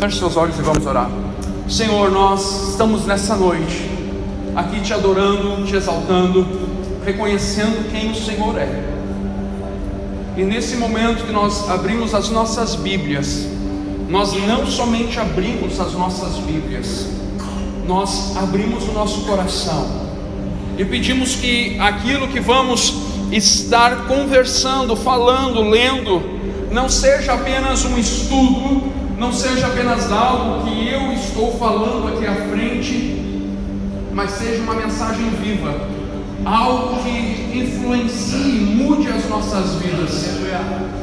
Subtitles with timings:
[0.00, 1.10] Feche seus olhos e vamos orar.
[1.68, 3.86] Senhor, nós estamos nessa noite
[4.56, 6.46] aqui te adorando, te exaltando,
[7.04, 8.82] reconhecendo quem o Senhor é.
[10.38, 13.46] E nesse momento que nós abrimos as nossas Bíblias,
[14.08, 17.06] nós não somente abrimos as nossas Bíblias,
[17.86, 19.86] nós abrimos o nosso coração
[20.78, 22.94] e pedimos que aquilo que vamos
[23.30, 26.22] estar conversando, falando, lendo,
[26.72, 32.34] não seja apenas um estudo, não seja apenas algo que eu estou falando aqui à
[32.48, 33.22] frente,
[34.14, 35.78] mas seja uma mensagem viva,
[36.42, 40.24] algo que influencie, mude as nossas vidas.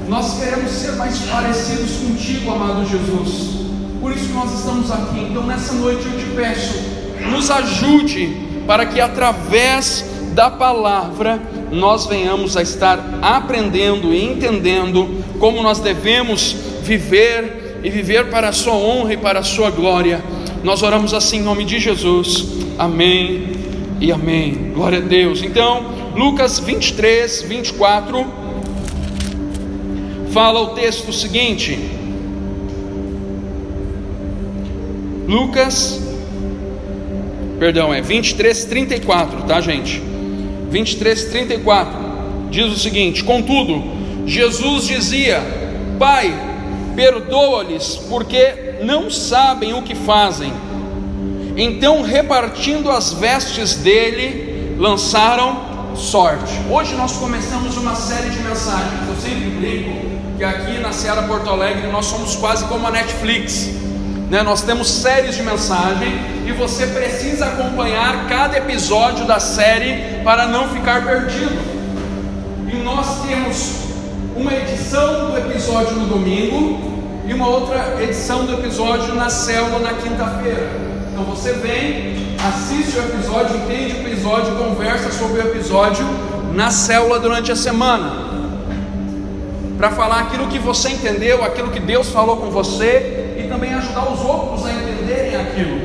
[0.10, 3.68] Nós queremos ser mais parecidos contigo, amado Jesus.
[4.02, 5.20] Por isso que nós estamos aqui.
[5.20, 6.82] Então, nessa noite eu te peço,
[7.30, 11.40] nos ajude para que através da palavra
[11.72, 18.52] nós venhamos a estar aprendendo e entendendo como nós devemos viver e viver para a
[18.52, 20.24] sua honra e para a sua glória.
[20.64, 22.46] Nós oramos assim em nome de Jesus.
[22.78, 23.48] Amém
[24.00, 24.72] e amém.
[24.74, 25.42] Glória a Deus.
[25.44, 25.86] Então,
[26.16, 28.26] Lucas 23, 24,
[30.32, 31.78] fala o texto seguinte.
[35.28, 36.02] Lucas,
[37.60, 40.02] perdão, é 23, 34, tá, gente?
[40.70, 42.08] 23, 34
[42.50, 43.84] diz o seguinte: Contudo,
[44.26, 45.42] Jesus dizia:
[46.00, 46.34] Pai,
[46.98, 50.52] perdoa-lhes, porque não sabem o que fazem.
[51.56, 56.54] Então, repartindo as vestes dele, lançaram sorte.
[56.72, 59.08] Hoje nós começamos uma série de mensagens.
[59.08, 63.70] Eu sempre brinco que aqui na Seara Porto Alegre nós somos quase como a Netflix.
[64.32, 64.42] Né?
[64.42, 66.12] Nós temos séries de mensagem
[66.48, 71.58] e você precisa acompanhar cada episódio da série para não ficar perdido.
[72.72, 73.87] E nós temos
[74.38, 76.80] uma edição do episódio no domingo
[77.28, 80.70] e uma outra edição do episódio na célula na quinta-feira.
[81.12, 86.06] Então você vem, assiste o episódio, entende o episódio, conversa sobre o episódio
[86.54, 88.28] na célula durante a semana.
[89.76, 94.12] Para falar aquilo que você entendeu, aquilo que Deus falou com você e também ajudar
[94.12, 95.82] os outros a entenderem aquilo.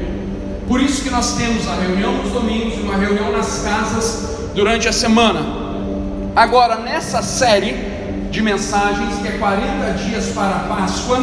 [0.69, 4.88] Por isso que nós temos a reunião nos domingos e uma reunião nas casas durante
[4.88, 5.41] a semana.
[6.37, 8.01] Agora, nessa série
[8.32, 11.19] de mensagens, que é 40 dias para a Páscoa,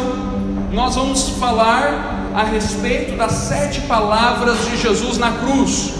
[0.72, 5.92] nós vamos falar a respeito das sete palavras de Jesus na cruz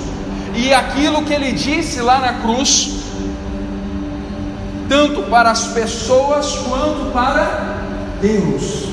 [0.55, 3.03] e aquilo que ele disse lá na cruz,
[4.89, 7.79] tanto para as pessoas quanto para
[8.21, 8.85] Deus.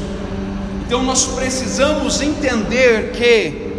[0.87, 3.75] Então nós precisamos entender que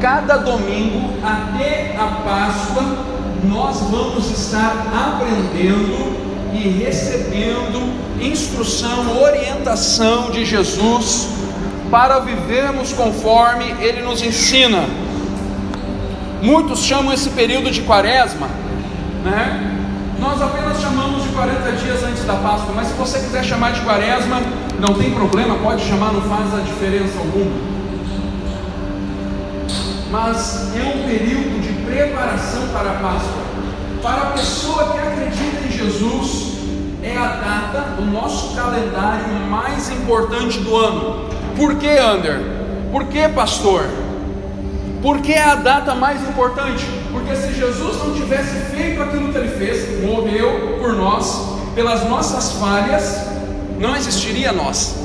[0.00, 6.16] cada domingo até a Páscoa nós vamos estar aprendendo
[6.52, 11.28] e recebendo instrução, orientação de Jesus
[11.90, 14.84] para vivermos conforme Ele nos ensina.
[16.42, 18.48] Muitos chamam esse período de quaresma,
[19.24, 19.74] né?
[20.20, 23.80] Nós apenas chamamos de 40 dias antes da Páscoa, mas se você quiser chamar de
[23.82, 24.40] quaresma,
[24.80, 27.78] não tem problema, pode chamar, não faz a diferença alguma.
[30.10, 33.42] Mas é um período de preparação para a Páscoa.
[34.02, 36.58] Para a pessoa que acredita em Jesus,
[37.02, 41.28] é a data do nosso calendário mais importante do ano.
[41.56, 42.40] Por que, Ander?
[42.92, 43.86] Por que, pastor?
[45.02, 46.84] Porque é a data mais importante.
[47.10, 52.52] Porque se Jesus não tivesse feito aquilo que ele fez, morreu por nós, pelas nossas
[52.52, 53.26] falhas,
[53.78, 54.96] não existiria nós,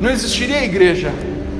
[0.00, 1.12] não existiria a igreja,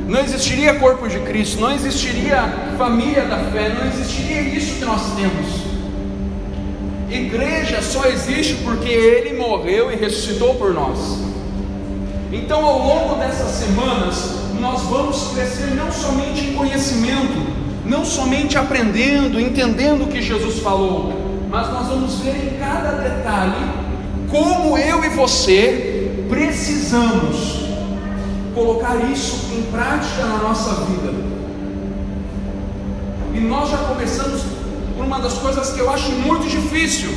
[0.06, 2.42] não existiria corpo de Cristo, não existiria
[2.76, 5.64] família da fé, não existiria isso que nós temos.
[7.10, 11.18] Igreja só existe porque Ele morreu e ressuscitou por nós.
[12.32, 17.54] Então, ao longo dessas semanas, nós vamos crescer não somente em conhecimento,
[17.84, 21.12] não somente aprendendo, entendendo o que Jesus falou,
[21.48, 23.84] mas nós vamos ver em cada detalhe
[24.30, 27.33] como eu e você precisamos
[28.54, 31.12] colocar isso em prática na nossa vida.
[33.34, 34.42] E nós já começamos
[34.96, 37.10] por uma das coisas que eu acho muito difícil,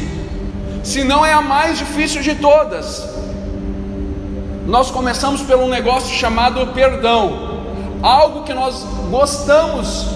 [0.84, 3.08] se não é a mais difícil de todas.
[4.66, 7.62] Nós começamos pelo negócio chamado perdão,
[8.02, 10.08] algo que nós gostamos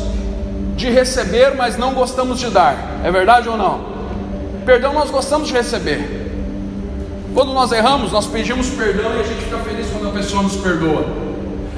[0.76, 3.00] de receber, mas não gostamos de dar.
[3.04, 3.92] É verdade ou não?
[4.66, 6.21] Perdão nós gostamos de receber.
[7.34, 10.56] Quando nós erramos, nós pedimos perdão e a gente fica feliz quando a pessoa nos
[10.58, 11.06] perdoa.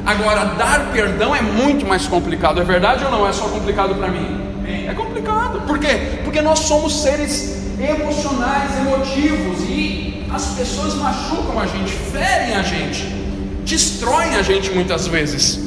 [0.06, 3.28] Agora, dar perdão é muito mais complicado, é verdade ou não?
[3.28, 4.42] É só complicado para mim?
[4.88, 5.62] É complicado.
[5.62, 6.20] Por quê?
[6.24, 13.06] Porque nós somos seres emocionais, emotivos e as pessoas machucam a gente, ferem a gente,
[13.64, 15.60] destroem a gente muitas vezes.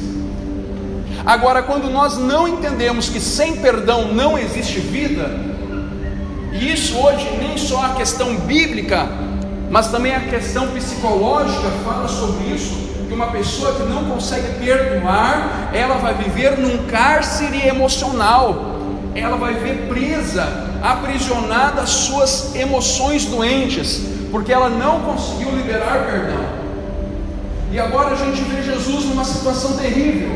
[1.25, 5.29] Agora, quando nós não entendemos que sem perdão não existe vida,
[6.53, 9.09] e isso hoje nem só a questão bíblica,
[9.69, 15.69] mas também a questão psicológica fala sobre isso, que uma pessoa que não consegue perdoar,
[15.73, 18.77] ela vai viver num cárcere emocional,
[19.15, 26.57] ela vai viver presa, aprisionada suas emoções doentes, porque ela não conseguiu liberar perdão.
[27.71, 30.29] E agora a gente vê Jesus numa situação terrível.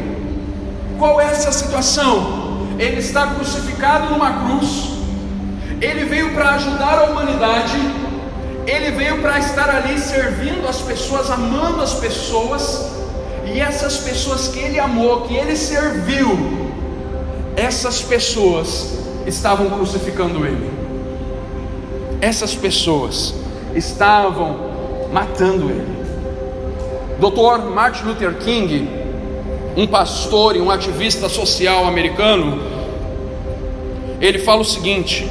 [1.00, 2.68] Qual é essa situação?
[2.77, 4.92] Ele está crucificado numa cruz.
[5.80, 7.77] Ele veio para ajudar a humanidade.
[8.72, 12.90] Ele veio para estar ali servindo as pessoas, amando as pessoas.
[13.54, 16.30] E essas pessoas que ele amou, que ele serviu,
[17.54, 18.98] essas pessoas
[19.28, 20.72] estavam crucificando ele.
[22.22, 23.34] Essas pessoas
[23.76, 24.56] estavam
[25.12, 25.92] matando ele.
[27.20, 27.66] Dr.
[27.76, 28.88] Martin Luther King,
[29.76, 32.58] um pastor e um ativista social americano,
[34.22, 35.30] ele fala o seguinte: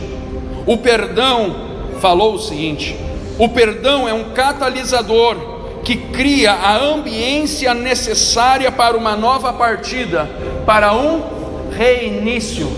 [0.67, 1.57] o perdão,
[2.01, 2.97] falou o seguinte,
[3.41, 5.35] o perdão é um catalisador
[5.83, 10.29] que cria a ambiência necessária para uma nova partida,
[10.67, 12.71] para um reinício.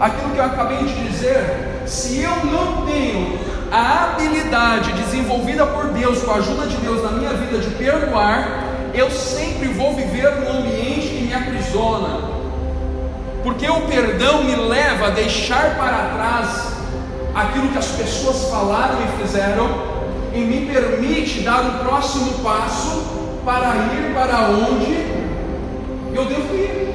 [0.00, 3.38] Aquilo que eu acabei de dizer, se eu não tenho
[3.70, 8.64] a habilidade desenvolvida por Deus, com a ajuda de Deus na minha vida de perdoar,
[8.92, 12.18] eu sempre vou viver num ambiente que me aprisiona,
[13.44, 16.77] porque o perdão me leva a deixar para trás
[17.42, 19.68] aquilo que as pessoas falaram e fizeram,
[20.34, 23.02] e me permite dar o próximo passo
[23.44, 24.92] para ir para onde
[26.14, 26.88] eu devo ir.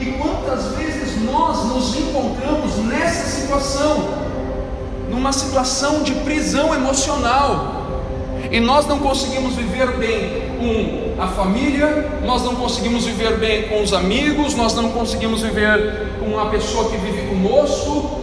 [0.00, 4.08] E quantas vezes nós nos encontramos nessa situação,
[5.10, 7.80] numa situação de prisão emocional,
[8.50, 13.82] e nós não conseguimos viver bem com a família, nós não conseguimos viver bem com
[13.82, 18.22] os amigos, nós não conseguimos viver com a pessoa que vive conosco,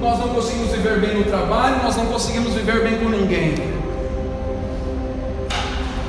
[0.00, 3.54] nós não conseguimos viver bem no trabalho, nós não conseguimos viver bem com ninguém.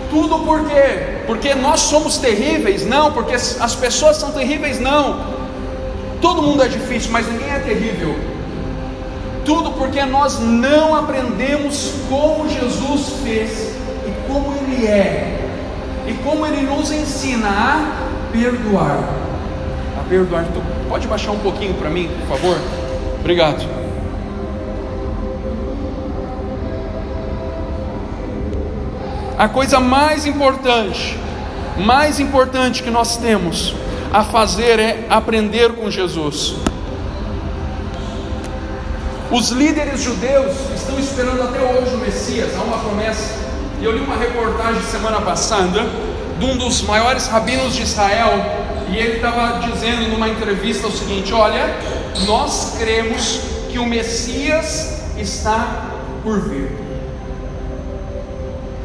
[0.10, 1.22] Tudo por quê?
[1.28, 2.88] Porque nós somos terríveis?
[2.88, 4.80] Não, porque as pessoas são terríveis?
[4.80, 5.36] Não.
[6.22, 8.16] Todo mundo é difícil, mas ninguém é terrível.
[9.46, 13.76] Tudo porque nós não aprendemos como Jesus fez
[14.08, 15.45] e como Ele é,
[16.08, 19.00] e como Ele nos ensina a perdoar.
[20.00, 20.46] A perdoar.
[20.46, 22.58] Tu pode baixar um pouquinho para mim, por favor?
[23.20, 23.66] Obrigado.
[29.38, 31.20] A coisa mais importante,
[31.78, 33.76] mais importante que nós temos
[34.14, 36.56] a fazer é aprender com Jesus.
[39.30, 43.45] Os líderes judeus estão esperando até hoje o Messias, há uma promessa.
[43.80, 45.86] E eu li uma reportagem semana passada
[46.40, 48.32] de um dos maiores rabinos de Israel,
[48.90, 51.76] e ele estava dizendo numa entrevista o seguinte: Olha,
[52.26, 55.92] nós cremos que o Messias está
[56.24, 56.72] por vir.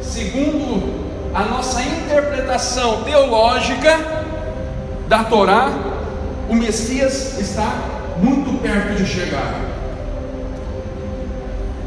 [0.01, 1.01] Segundo
[1.33, 4.21] a nossa interpretação teológica,
[5.11, 5.69] da Torá,
[6.49, 7.69] o Messias está
[8.17, 9.70] muito perto de chegar.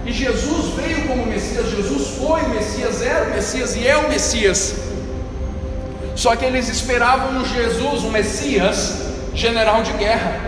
[0.06, 4.08] E Jesus veio como Messias, Jesus foi o Messias, era o Messias e é o
[4.08, 4.74] Messias.
[6.14, 10.40] Só que eles esperavam um Jesus, um Messias, general de guerra,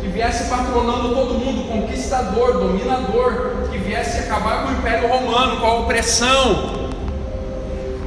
[0.00, 5.66] que viesse patrolando todo mundo, conquistador, dominador, que viesse acabar com o Império Romano, com
[5.66, 6.90] a opressão.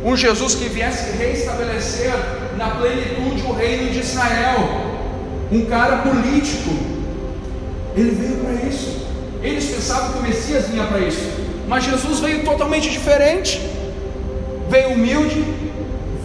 [0.03, 2.13] Um Jesus que viesse reestabelecer
[2.57, 4.57] na plenitude o reino de Israel.
[5.51, 6.69] Um cara político.
[7.95, 9.08] Ele veio para isso.
[9.41, 11.29] Eles pensavam que o Messias vinha para isso.
[11.67, 13.60] Mas Jesus veio totalmente diferente.
[14.69, 15.43] Veio humilde.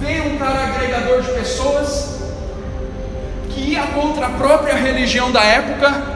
[0.00, 2.21] Veio um cara agregador de pessoas.
[3.50, 6.14] Que ia contra a própria religião da época.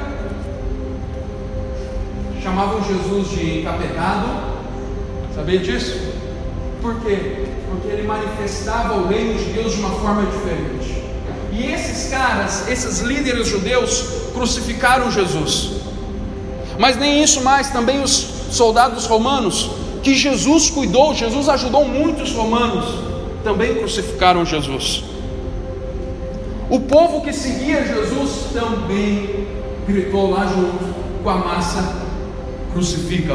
[2.42, 4.26] Chamavam Jesus de encapetado.
[5.34, 5.96] Sabia disso?
[6.82, 7.48] Por quê?
[7.70, 11.04] porque ele manifestava o reino de Deus de uma forma diferente.
[11.52, 15.77] E esses caras, esses líderes judeus, crucificaram Jesus.
[16.78, 18.10] Mas nem isso mais, também os
[18.50, 19.70] soldados romanos,
[20.02, 22.86] que Jesus cuidou, Jesus ajudou muitos romanos,
[23.42, 25.02] também crucificaram Jesus.
[26.70, 29.48] O povo que seguia Jesus também
[29.86, 32.02] gritou lá junto com a massa:
[32.72, 33.34] crucifica,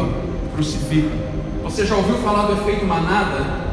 [0.56, 1.10] crucifica.
[1.64, 3.64] Você já ouviu falar do efeito manada?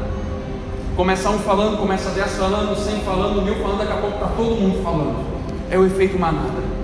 [0.97, 4.57] Começa um falando, começa dez falando, cem falando, mil falando, daqui a pouco está todo
[4.57, 5.25] mundo falando.
[5.71, 6.80] É o efeito manada.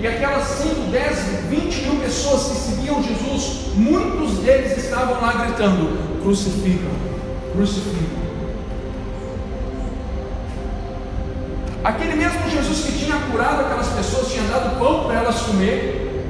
[0.00, 6.20] E aquelas 5, 10, 20 mil pessoas que seguiam Jesus, muitos deles estavam lá gritando:
[6.22, 6.90] crucificam,
[7.52, 8.26] crucificam.
[11.82, 16.24] Aquele mesmo Jesus que tinha curado aquelas pessoas, tinha dado pão para elas comer,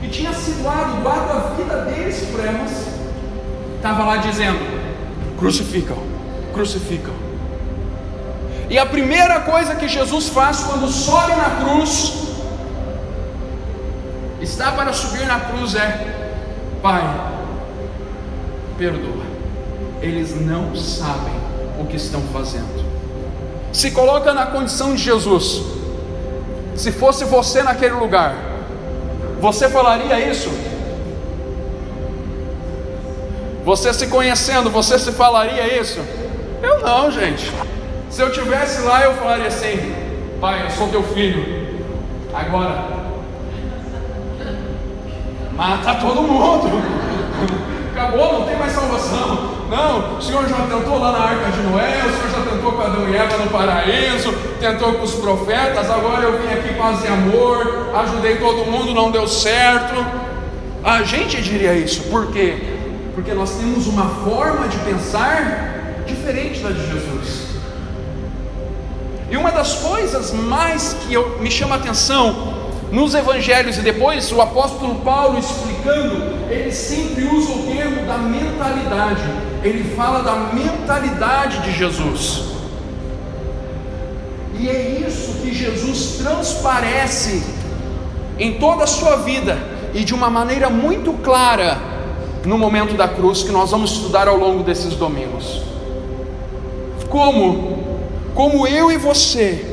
[0.00, 2.86] que tinha sido doado, doado a vida deles por elas,
[3.76, 4.58] estava lá dizendo:
[5.38, 5.98] crucificam,
[6.54, 7.12] crucificam.
[8.70, 12.29] E a primeira coisa que Jesus faz quando sobe na cruz,
[14.40, 16.30] está para subir na cruz, é:
[16.82, 17.02] Pai,
[18.78, 19.24] perdoa,
[20.00, 21.34] eles não sabem
[21.78, 22.84] o que estão fazendo.
[23.72, 25.62] Se coloca na condição de Jesus.
[26.74, 28.34] Se fosse você naquele lugar,
[29.40, 30.50] você falaria isso?
[33.64, 36.00] Você se conhecendo, você se falaria isso?
[36.62, 37.52] Eu não, gente.
[38.08, 39.94] Se eu tivesse lá, eu falaria assim:
[40.40, 41.60] Pai, eu sou teu filho.
[42.32, 42.99] Agora,
[45.60, 46.70] mata todo mundo.
[47.92, 49.60] Acabou, não tem mais salvação.
[49.68, 52.80] Não, o Senhor já tentou lá na arca de Noé, o Senhor já tentou com
[52.80, 57.08] Adão e Eva no paraíso, tentou com os profetas, agora eu vim aqui paz e
[57.08, 59.94] amor, ajudei todo mundo, não deu certo.
[60.82, 62.56] A gente diria isso, por quê?
[63.14, 67.50] Porque nós temos uma forma de pensar diferente da de Jesus.
[69.30, 72.59] E uma das coisas mais que eu, me chama a atenção
[72.90, 79.22] nos evangelhos e depois o apóstolo Paulo explicando, ele sempre usa o termo da mentalidade.
[79.62, 82.44] Ele fala da mentalidade de Jesus.
[84.58, 87.42] E é isso que Jesus transparece
[88.38, 89.56] em toda a sua vida
[89.94, 91.78] e de uma maneira muito clara
[92.44, 95.62] no momento da cruz que nós vamos estudar ao longo desses domingos.
[97.08, 97.80] Como
[98.34, 99.69] como eu e você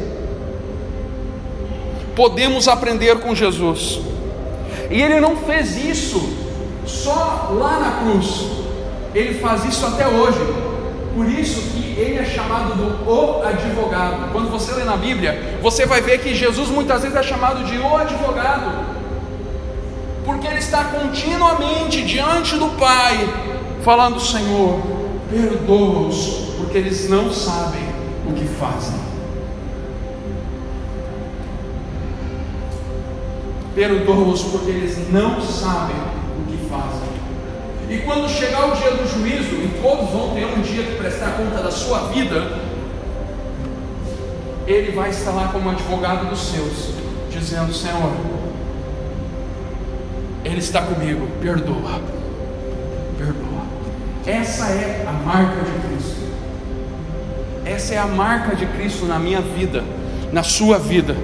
[2.18, 4.00] podemos aprender com Jesus.
[4.90, 6.20] E ele não fez isso
[6.84, 8.48] só lá na cruz,
[9.14, 10.40] ele faz isso até hoje.
[11.14, 14.32] Por isso que ele é chamado do o advogado.
[14.32, 17.78] Quando você lê na Bíblia, você vai ver que Jesus muitas vezes é chamado de
[17.78, 18.98] o advogado.
[20.26, 23.30] Porque ele está continuamente diante do Pai,
[23.84, 24.80] falando: Senhor,
[25.30, 27.82] perdoa-os, porque eles não sabem
[28.28, 29.07] o que fazem.
[33.78, 37.08] Perdoa-os porque eles não sabem o que fazem.
[37.88, 41.38] E quando chegar o dia do juízo, e todos vão ter um dia que prestar
[41.38, 42.58] conta da sua vida,
[44.66, 46.96] ele vai estar lá como advogado dos seus,
[47.30, 48.12] dizendo: Senhor,
[50.44, 52.02] Ele está comigo, perdoa,
[53.16, 53.62] perdoa.
[54.26, 56.18] Essa é a marca de Cristo.
[57.64, 59.84] Essa é a marca de Cristo na minha vida,
[60.34, 61.16] na sua vida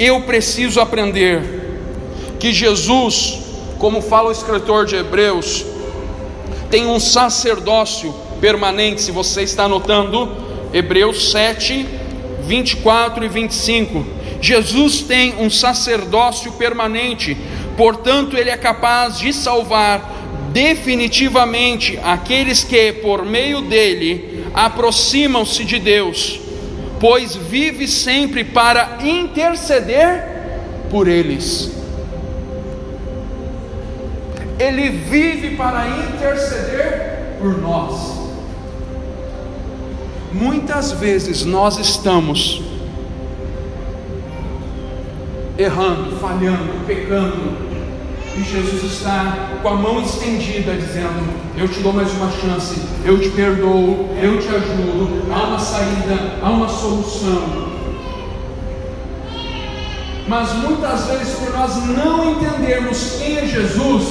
[0.00, 1.42] eu preciso aprender
[2.38, 3.38] que Jesus,
[3.78, 5.62] como fala o escritor de Hebreus,
[6.70, 9.02] tem um sacerdócio permanente.
[9.02, 10.34] Se você está anotando,
[10.72, 11.86] Hebreus 7,
[12.44, 14.06] 24 e 25.
[14.40, 17.36] Jesus tem um sacerdócio permanente,
[17.76, 26.40] portanto, ele é capaz de salvar definitivamente aqueles que, por meio dele, aproximam-se de Deus
[27.00, 30.22] pois vive sempre para interceder
[30.90, 31.72] por eles.
[34.58, 38.20] Ele vive para interceder por nós.
[40.30, 42.62] Muitas vezes nós estamos
[45.56, 47.69] errando, falhando, pecando,
[48.36, 53.18] e Jesus está com a mão estendida, dizendo: Eu te dou mais uma chance, eu
[53.18, 55.24] te perdoo, eu te ajudo.
[55.32, 57.70] Há uma saída, há uma solução.
[60.28, 64.04] Mas muitas vezes, por nós não entendermos quem é Jesus,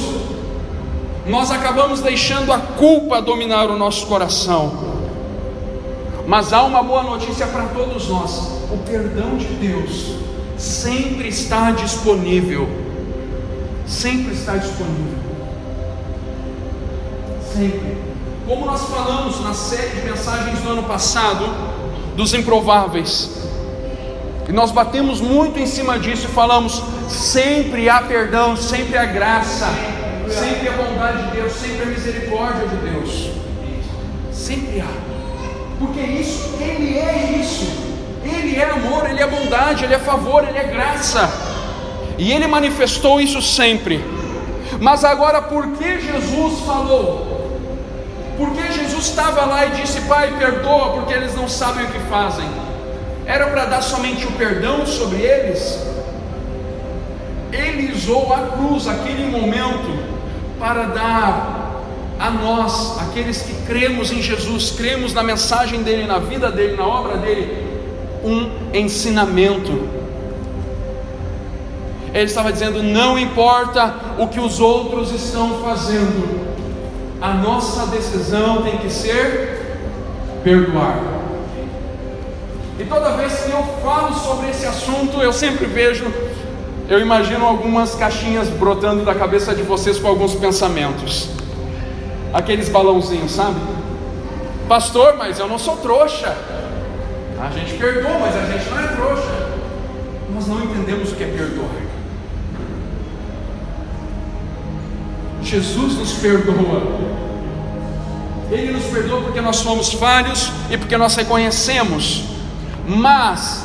[1.26, 4.90] nós acabamos deixando a culpa dominar o nosso coração.
[6.28, 8.38] Mas há uma boa notícia para todos nós:
[8.70, 10.16] o perdão de Deus
[10.58, 12.89] sempre está disponível
[13.90, 15.18] sempre está disponível.
[17.52, 17.98] Sempre.
[18.48, 21.46] Como nós falamos na série de mensagens do ano passado,
[22.16, 23.30] dos improváveis,
[24.48, 29.68] e nós batemos muito em cima disso e falamos: sempre há perdão, sempre há graça,
[30.28, 33.30] sempre há bondade de Deus, sempre há misericórdia de Deus.
[34.32, 35.10] Sempre há.
[35.78, 37.90] Porque isso, Ele é isso.
[38.24, 41.49] Ele é amor, Ele é bondade, Ele é favor, Ele é graça.
[42.20, 44.04] E ele manifestou isso sempre.
[44.80, 47.30] Mas agora, por que Jesus falou?
[48.38, 52.46] Porque Jesus estava lá e disse: Pai, perdoa, porque eles não sabem o que fazem.
[53.26, 55.80] Era para dar somente o perdão sobre eles?
[57.54, 59.98] Ele usou a cruz, aquele momento,
[60.60, 61.60] para dar
[62.20, 66.86] a nós, aqueles que cremos em Jesus, cremos na mensagem dele, na vida dele, na
[66.86, 67.66] obra dele,
[68.26, 69.99] um ensinamento.
[72.14, 76.50] Ele estava dizendo: não importa o que os outros estão fazendo,
[77.22, 79.60] a nossa decisão tem que ser
[80.44, 80.98] perdoar.
[82.80, 86.06] E toda vez que eu falo sobre esse assunto, eu sempre vejo,
[86.88, 91.30] eu imagino algumas caixinhas brotando da cabeça de vocês com alguns pensamentos.
[92.34, 93.60] Aqueles balãozinhos, sabe?
[94.68, 96.36] Pastor, mas eu não sou trouxa.
[97.42, 99.50] A gente perdoa, mas a gente não é trouxa.
[100.34, 101.89] Nós não entendemos o que é perdoar.
[105.50, 106.84] Jesus nos perdoa.
[108.52, 112.26] Ele nos perdoa porque nós somos falhos e porque nós reconhecemos.
[112.88, 113.64] Mas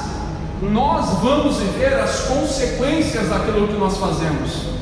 [0.62, 4.75] nós vamos viver as consequências daquilo que nós fazemos.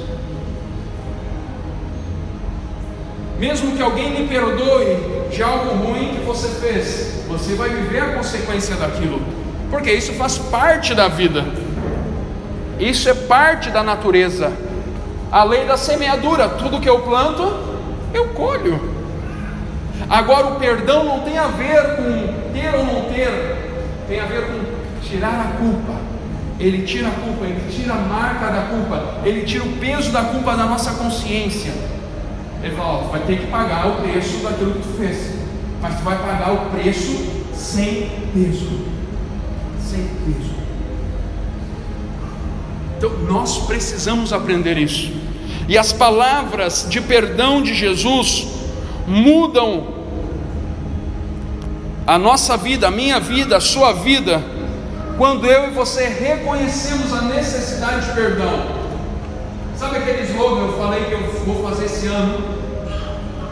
[3.38, 8.14] Mesmo que alguém lhe perdoe de algo ruim que você fez, você vai viver a
[8.14, 9.20] consequência daquilo,
[9.68, 11.44] porque isso faz parte da vida,
[12.78, 14.52] isso é parte da natureza.
[15.32, 17.42] A lei da semeadura: tudo que eu planto,
[18.12, 18.92] eu colho.
[20.10, 23.30] Agora, o perdão não tem a ver com ter ou não ter,
[24.06, 24.60] tem a ver com
[25.02, 25.94] tirar a culpa.
[26.60, 30.22] Ele tira a culpa, ele tira a marca da culpa, ele tira o peso da
[30.22, 31.72] culpa da nossa consciência.
[32.62, 35.34] Ele fala: ó, vai ter que pagar o preço daquilo que tu fez,
[35.80, 38.86] mas tu vai pagar o preço sem peso.
[39.80, 40.52] Sem peso.
[42.98, 45.21] Então nós precisamos aprender isso.
[45.72, 48.46] E as palavras de perdão de Jesus
[49.06, 49.86] mudam
[52.06, 54.44] a nossa vida, a minha vida, a sua vida,
[55.16, 58.66] quando eu e você reconhecemos a necessidade de perdão.
[59.74, 62.44] Sabe aquele slogan que eu falei que eu vou fazer esse ano?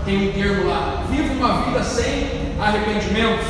[0.05, 3.49] Tem um termo lá: viva uma vida sem arrependimentos.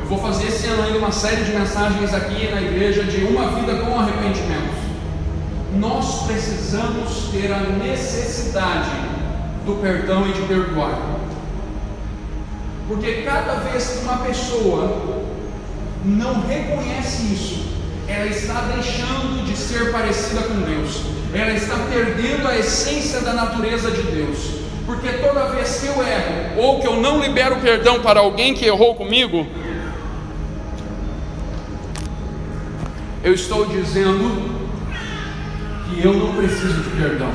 [0.00, 3.52] Eu vou fazer esse ano ainda uma série de mensagens aqui na igreja de uma
[3.52, 4.81] vida com arrependimentos
[5.78, 8.90] nós precisamos ter a necessidade
[9.64, 10.98] do perdão e de perdoar.
[12.88, 15.22] Porque cada vez que uma pessoa
[16.04, 17.72] não reconhece isso,
[18.08, 23.90] ela está deixando de ser parecida com Deus, ela está perdendo a essência da natureza
[23.90, 24.62] de Deus.
[24.84, 28.66] Porque toda vez que eu erro, ou que eu não libero perdão para alguém que
[28.66, 29.46] errou comigo,
[33.22, 34.61] eu estou dizendo
[35.92, 37.30] que eu não preciso de perdão.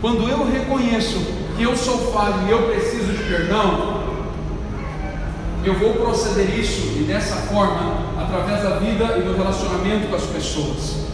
[0.00, 1.18] Quando eu reconheço
[1.56, 4.00] que eu sou falho e eu preciso de perdão,
[5.62, 10.24] eu vou proceder isso e dessa forma, através da vida e do relacionamento com as
[10.24, 11.10] pessoas.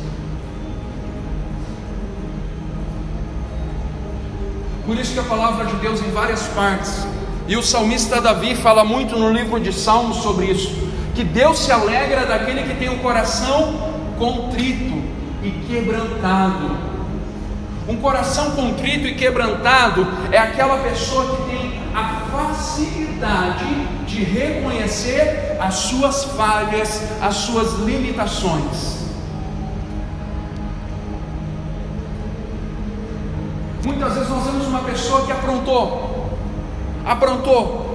[4.87, 7.05] Por isso que a palavra de Deus em várias partes,
[7.49, 10.86] e o salmista Davi fala muito no livro de Salmos sobre isso
[11.17, 13.73] que Deus se alegra daquele que tem o um coração
[14.19, 15.03] contrito
[15.43, 16.77] e quebrantado.
[17.89, 23.65] Um coração contrito e quebrantado é aquela pessoa que tem a facilidade
[24.07, 29.07] de reconhecer as suas falhas, as suas limitações.
[33.83, 36.29] Muitas vezes nós vemos uma pessoa que aprontou,
[37.07, 37.86] aprontou,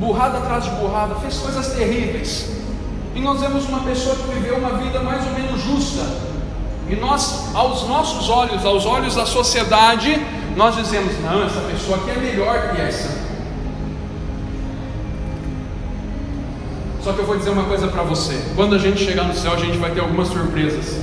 [0.00, 2.48] burrada atrás de burrada, fez coisas terríveis.
[3.14, 6.02] E nós vemos uma pessoa que viveu uma vida mais ou menos justa.
[6.88, 10.20] E nós, aos nossos olhos, aos olhos da sociedade,
[10.56, 13.20] nós dizemos: não, essa pessoa aqui é melhor que essa.
[17.04, 19.52] Só que eu vou dizer uma coisa para você: quando a gente chegar no céu,
[19.52, 20.98] a gente vai ter algumas surpresas.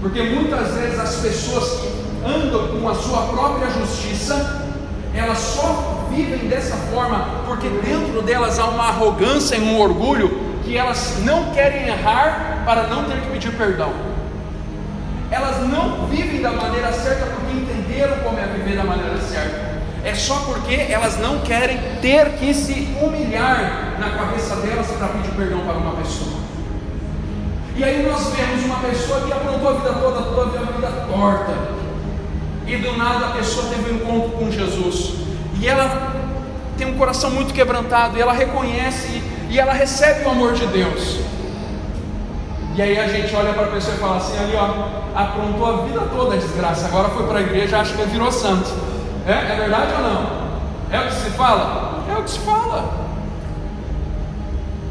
[0.00, 1.88] Porque muitas vezes as pessoas que
[2.26, 4.66] andam com a sua própria justiça,
[5.14, 10.76] elas só vivem dessa forma porque dentro delas há uma arrogância e um orgulho que
[10.76, 13.92] elas não querem errar para não ter que pedir perdão.
[15.30, 19.70] Elas não vivem da maneira certa porque entenderam como é viver da maneira certa.
[20.04, 25.30] É só porque elas não querem ter que se humilhar na cabeça delas para pedir
[25.32, 26.40] perdão para uma pessoa.
[27.76, 31.52] E aí nós vemos uma pessoa que aprontou a vida toda, toda a vida torta.
[32.66, 35.29] E do nada a pessoa teve um encontro com Jesus
[35.60, 36.12] e ela
[36.76, 41.20] tem um coração muito quebrantado, e ela reconhece e ela recebe o amor de Deus.
[42.74, 45.84] E aí a gente olha para a pessoa e fala assim: ali ó, aprontou a
[45.84, 48.70] vida toda a desgraça, agora foi para a igreja, acha que virou santo.
[49.26, 50.40] É, é verdade ou não?
[50.90, 52.04] É o que se fala?
[52.08, 53.10] É o que se fala.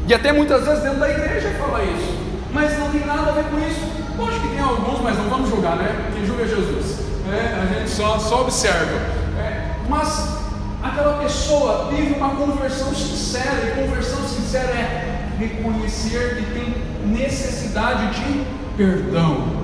[0.06, 2.18] E até muitas vezes dentro da igreja fala isso.
[2.52, 3.80] Mas não tem nada a ver com isso.
[4.16, 6.10] Lógico que tem alguns, mas não vamos julgar, né?
[6.14, 7.00] Quem julga é Jesus.
[7.32, 8.96] É, a gente só, só observa.
[9.38, 10.40] É, mas
[10.82, 16.74] aquela pessoa teve uma conversão sincera, e conversão sincera é reconhecer que tem
[17.06, 19.60] necessidade de perdão.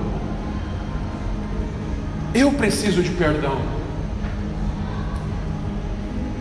[2.33, 3.59] Eu preciso de perdão.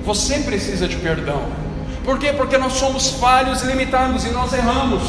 [0.04, 1.42] Você precisa de perdão.
[2.04, 2.32] Por quê?
[2.32, 5.02] Porque nós somos falhos e limitados e nós erramos.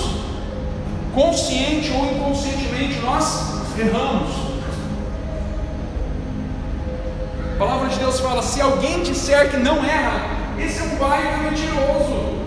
[1.14, 4.47] Consciente ou inconscientemente, nós erramos.
[7.58, 11.40] A palavra de Deus fala: se alguém disser que não erra, esse é um pai
[11.42, 12.38] mentiroso.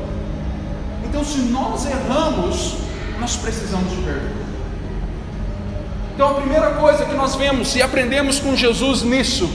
[1.04, 2.76] Então, se nós erramos,
[3.18, 4.30] nós precisamos de perdão.
[6.14, 9.50] Então, a primeira coisa que nós vemos e aprendemos com Jesus nisso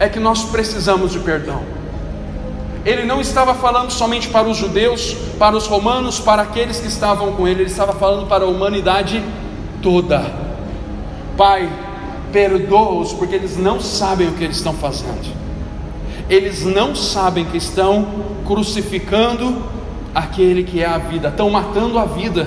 [0.00, 1.62] é que nós precisamos de perdão.
[2.84, 7.34] Ele não estava falando somente para os judeus, para os romanos, para aqueles que estavam
[7.34, 9.22] com ele, ele estava falando para a humanidade
[9.80, 10.24] toda.
[11.36, 11.70] Pai,
[12.32, 15.36] perdoa-os, porque eles não sabem o que eles estão fazendo.
[16.28, 18.06] Eles não sabem que estão
[18.46, 19.62] crucificando
[20.14, 22.46] aquele que é a vida, estão matando a vida.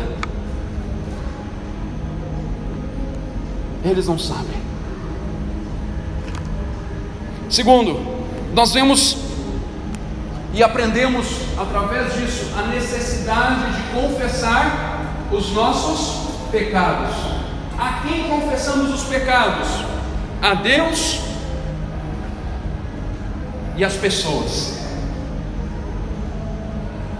[3.84, 4.62] Eles não sabem.
[7.50, 8.00] Segundo,
[8.54, 9.18] nós vemos
[10.54, 17.31] e aprendemos através disso a necessidade de confessar os nossos pecados.
[17.82, 19.68] A quem confessamos os pecados?
[20.40, 21.20] A Deus
[23.76, 24.78] e as pessoas.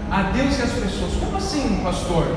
[0.08, 1.14] A Deus e as pessoas.
[1.18, 2.28] Como assim, pastor?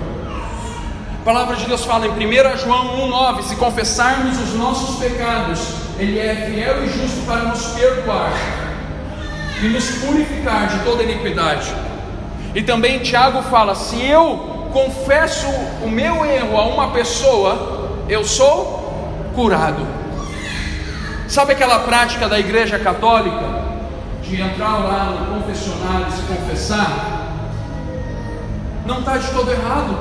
[1.21, 5.59] A palavra de Deus fala em 1 João 1,9: Se confessarmos os nossos pecados,
[5.99, 8.31] Ele é fiel e justo para nos perdoar
[9.61, 11.71] e nos purificar de toda iniquidade.
[12.55, 15.45] E também Tiago fala: se eu confesso
[15.83, 17.74] o meu erro a uma pessoa,
[18.07, 19.85] eu sou curado.
[21.27, 23.63] Sabe aquela prática da igreja católica
[24.21, 27.15] de entrar lá no confessionário e se confessar?
[28.85, 29.97] Não está de todo errado.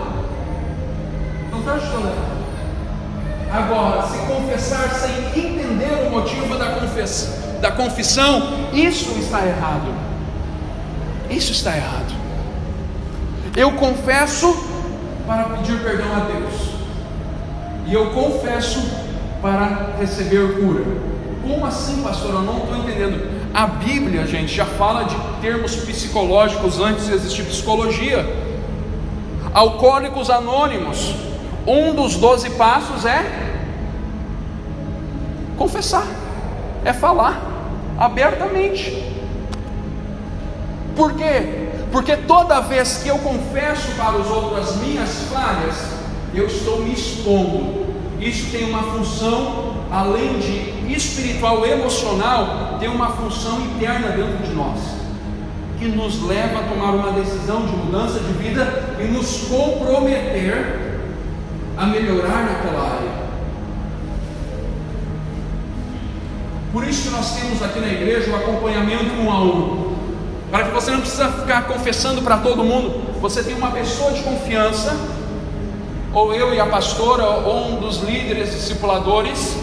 [1.51, 2.35] Não está de todo errado.
[3.51, 9.95] Agora, se confessar sem entender o motivo da confissão, da confissão, isso está errado.
[11.31, 12.13] Isso está errado.
[13.57, 14.55] Eu confesso
[15.27, 16.74] para pedir perdão a Deus.
[17.87, 18.81] E eu confesso
[19.43, 20.85] para receber cura.
[21.43, 22.35] Como assim, pastor?
[22.35, 23.35] Eu não estou entendendo.
[23.53, 28.27] A Bíblia, gente, já fala de termos psicológicos antes de existir psicologia.
[29.53, 31.15] Alcoólicos anônimos.
[31.67, 33.25] Um dos doze passos é
[35.57, 36.07] confessar,
[36.85, 37.41] é falar
[37.99, 39.15] abertamente.
[40.97, 41.69] Por quê?
[41.93, 45.94] Porque toda vez que eu confesso para os outros as minhas falhas,
[46.39, 47.85] eu estou me expondo.
[48.21, 54.79] Isso tem uma função, além de espiritual, emocional, tem uma função interna dentro de nós,
[55.79, 61.01] que nos leva a tomar uma decisão de mudança de vida e nos comprometer
[61.77, 63.25] a melhorar naquela área.
[66.73, 69.95] Por isso que nós temos aqui na igreja o acompanhamento um a um.
[70.51, 73.21] Para que você não precisa ficar confessando para todo mundo.
[73.21, 74.97] Você tem uma pessoa de confiança,
[76.15, 79.59] ou eu e a pastora, ou um dos líderes discipuladores,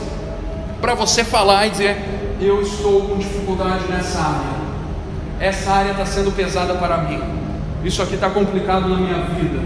[0.82, 1.98] para você falar e dizer:
[2.42, 4.62] Eu estou com dificuldade nessa área.
[5.40, 7.22] Essa área está sendo pesada para mim.
[7.84, 9.60] Isso aqui está complicado na minha vida.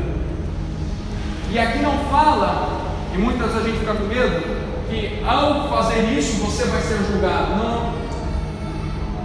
[1.51, 2.69] E aqui não fala,
[3.13, 4.43] e muitas a gente fica com medo,
[4.89, 7.55] que ao fazer isso você vai ser julgado.
[7.55, 7.93] Não.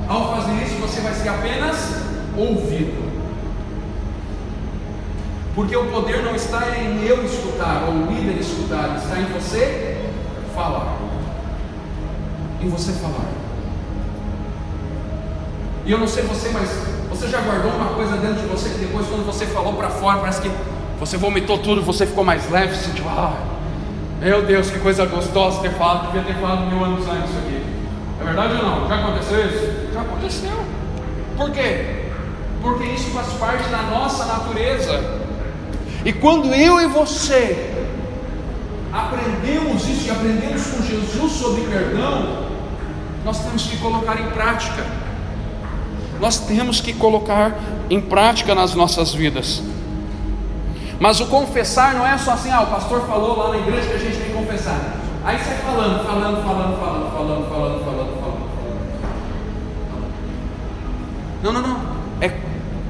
[0.09, 2.03] Ao fazer isso você vai ser apenas
[2.37, 3.10] ouvido.
[5.55, 10.01] Porque o poder não está em eu escutar ou o líder escutar, está em você
[10.55, 10.97] falar.
[12.61, 13.27] Em você falar.
[15.85, 16.69] E eu não sei você, mas
[17.09, 20.19] você já guardou uma coisa dentro de você que depois, quando você falou para fora,
[20.19, 20.51] parece que
[20.99, 23.35] você vomitou tudo, você ficou mais leve, sentiu, ah,
[24.21, 27.65] meu Deus, que coisa gostosa ter falado, devia ter falado mil anos antes isso aqui.
[28.21, 28.89] É verdade ou não?
[28.89, 29.93] Já aconteceu isso?
[29.93, 30.65] Já aconteceu.
[31.37, 32.05] Por quê?
[32.63, 35.20] Porque isso faz parte da nossa natureza.
[36.05, 37.75] E quando eu e você
[38.93, 42.47] aprendemos isso e aprendemos com Jesus sobre perdão,
[43.25, 44.85] nós temos que colocar em prática.
[46.19, 47.59] Nós temos que colocar
[47.89, 49.63] em prática nas nossas vidas.
[50.99, 53.95] Mas o confessar não é só assim, ah, o pastor falou lá na igreja que
[53.95, 54.97] a gente tem que confessar.
[55.25, 58.51] Aí sai falando, falando, falando, falando, falando, falando, falando, falando.
[61.43, 61.81] Não, não, não.
[62.21, 62.39] É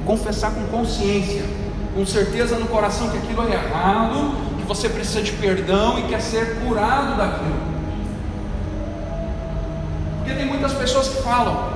[0.05, 1.60] confessar com consciência.
[1.93, 6.21] Com certeza no coração que aquilo é errado, que você precisa de perdão e quer
[6.21, 7.71] ser curado daquilo.
[10.17, 11.69] Porque tem muitas pessoas que falam,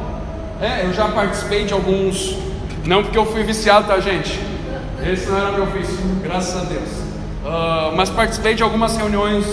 [0.62, 2.38] é, eu já participei de alguns,
[2.86, 4.40] não porque eu fui viciado, tá gente?
[5.04, 6.90] Esse não era meu vício, graças a Deus.
[7.44, 9.46] Uh, mas participei de algumas reuniões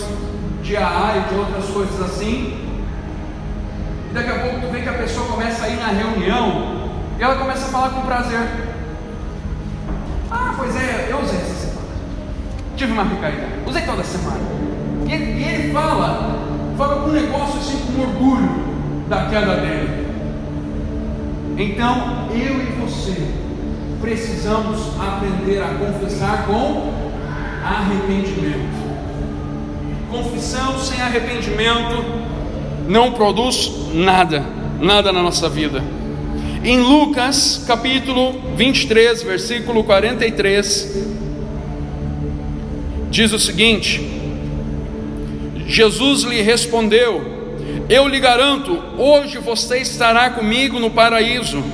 [0.62, 2.59] de AA e de outras coisas assim.
[4.11, 7.22] E daqui a pouco tu vê que a pessoa começa a ir na reunião e
[7.22, 8.71] ela começa a falar com prazer.
[10.42, 11.88] Ah, pois é, eu usei essa semana.
[12.76, 14.40] Tive uma recaída, usei toda semana.
[15.07, 16.37] E ele, e ele fala,
[16.76, 18.50] fala com um negócio assim, com orgulho
[19.09, 20.07] da queda dele.
[21.57, 23.28] Então, eu e você
[24.00, 26.92] precisamos aprender a confessar com
[27.64, 28.83] arrependimento.
[30.11, 32.05] Confissão sem arrependimento
[32.88, 34.44] não produz nada,
[34.81, 35.83] nada na nossa vida.
[36.64, 40.96] Em Lucas capítulo 23, versículo 43,
[43.11, 44.01] diz o seguinte:
[45.66, 47.20] Jesus lhe respondeu:
[47.88, 51.64] Eu lhe garanto, hoje você estará comigo no paraíso.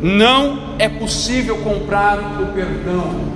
[0.00, 3.34] Não é possível comprar o perdão.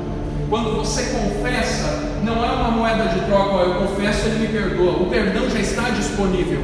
[0.49, 4.93] Quando você confessa, não é uma moeda de troca, eu confesso, ele me perdoa.
[4.93, 6.63] O perdão já está disponível.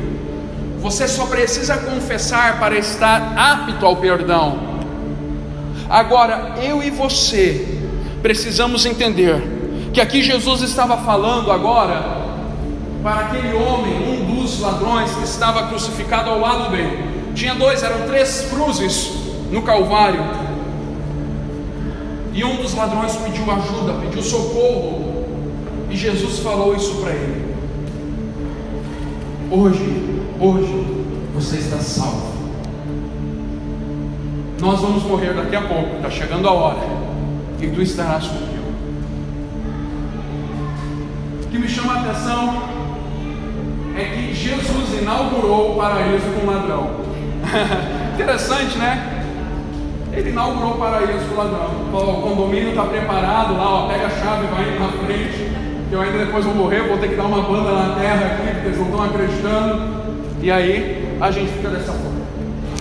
[0.85, 4.59] Você só precisa confessar para estar apto ao perdão.
[5.89, 7.81] Agora, eu e você
[8.21, 12.05] precisamos entender que aqui Jesus estava falando agora
[13.03, 17.33] para aquele homem, um dos ladrões que estava crucificado ao lado dele.
[17.35, 19.11] Tinha dois, eram três cruzes
[19.51, 20.23] no Calvário.
[22.35, 25.25] E um dos ladrões pediu ajuda, pediu socorro.
[25.89, 27.57] E Jesus falou isso para ele.
[29.51, 30.87] Hoje, hoje,
[31.35, 32.35] você está salvo.
[34.61, 36.81] Nós vamos morrer daqui a pouco, está chegando a hora.
[37.61, 38.65] E tu estarás comigo.
[41.43, 42.63] O que me chama a atenção
[43.97, 46.91] é que Jesus inaugurou o paraíso com o ladrão.
[48.15, 49.23] Interessante, né?
[50.13, 51.71] Ele inaugurou o paraíso com o ladrão.
[51.93, 55.55] O condomínio está preparado lá, ó, pega a chave e vai na frente.
[55.89, 58.53] Que eu ainda depois vou morrer, vou ter que dar uma banda na terra aqui,
[58.53, 60.04] porque eles não estão acreditando.
[60.45, 62.21] E aí a gente fica dessa forma.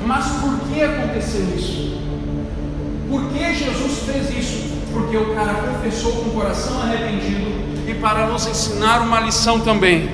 [0.06, 1.98] Mas por que aconteceu isso?
[3.10, 4.74] Por que Jesus fez isso?
[4.92, 7.50] Porque o cara confessou com o coração arrependido
[7.88, 10.10] e para nos ensinar uma lição também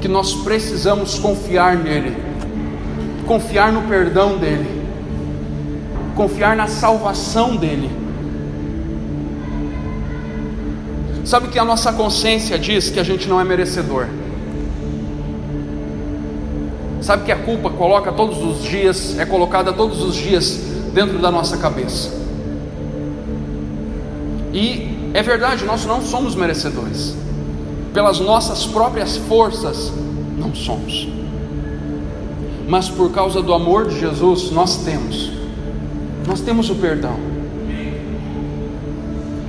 [0.00, 2.16] que nós precisamos confiar nele,
[3.24, 4.68] confiar no perdão dele,
[6.16, 7.88] confiar na salvação dele.
[11.24, 14.08] Sabe que a nossa consciência diz que a gente não é merecedor.
[17.08, 20.60] Sabe que a culpa coloca todos os dias, é colocada todos os dias
[20.92, 22.12] dentro da nossa cabeça.
[24.52, 27.16] E é verdade, nós não somos merecedores
[27.94, 29.90] pelas nossas próprias forças,
[30.36, 31.08] não somos.
[32.68, 35.32] Mas por causa do amor de Jesus, nós temos.
[36.26, 37.16] Nós temos o perdão.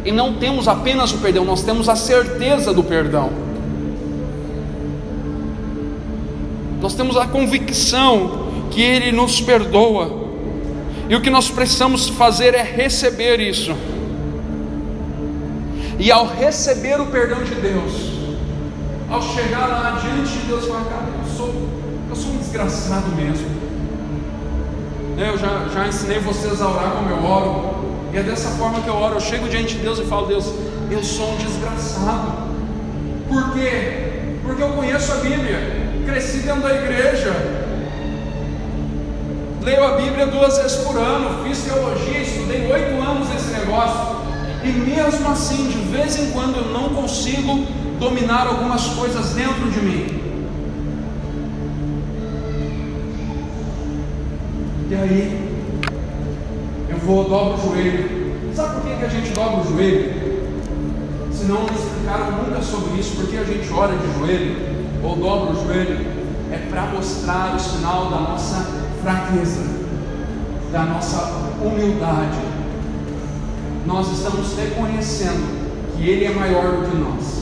[0.06, 3.49] E não temos apenas o perdão, nós temos a certeza do perdão.
[6.82, 10.30] Nós temos a convicção que Ele nos perdoa.
[11.10, 13.76] E o que nós precisamos fazer é receber isso.
[15.98, 17.92] E ao receber o perdão de Deus,
[19.10, 21.54] ao chegar lá diante de Deus, falar, cara, eu sou,
[22.10, 23.48] eu sou um desgraçado mesmo.
[25.18, 27.76] Né, eu já, já ensinei vocês a orar como eu oro,
[28.14, 29.16] e é dessa forma que eu oro.
[29.16, 30.54] Eu chego diante de Deus e falo, Deus,
[30.90, 32.50] eu sou um desgraçado.
[33.28, 34.38] Por quê?
[34.44, 37.32] Porque eu conheço a Bíblia, cresci dentro da igreja,
[39.62, 44.18] leio a Bíblia duas vezes por ano, fiz teologia, estudei oito anos nesse negócio,
[44.64, 47.66] e mesmo assim, de vez em quando, eu não consigo
[48.00, 50.20] dominar algumas coisas dentro de mim.
[54.90, 55.50] E aí,
[56.90, 58.20] eu vou, dobro o joelho.
[58.56, 60.14] Sabe por que, que a gente dobra o joelho?
[61.32, 65.52] Se não me explicaram nunca sobre isso, porque a gente ora de joelho, ou dobra
[65.52, 66.06] o joelho,
[66.52, 68.66] é para mostrar o sinal da nossa
[69.02, 69.64] fraqueza,
[70.72, 71.32] da nossa
[71.62, 72.40] humildade.
[73.86, 75.60] Nós estamos reconhecendo
[75.96, 77.40] que Ele é maior do que nós.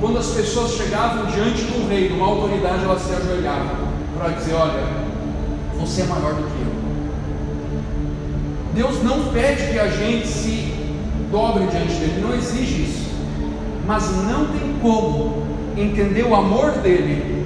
[0.00, 4.54] Quando as pessoas chegavam diante do rei, de uma autoridade, elas se ajoelhavam para dizer:
[4.54, 4.84] Olha,
[5.76, 6.78] você é maior do que eu.
[8.74, 10.72] Deus não pede que a gente se
[11.32, 13.08] dobre diante dele, não exige isso.
[13.86, 15.42] Mas não tem como
[15.82, 17.44] entender o amor dele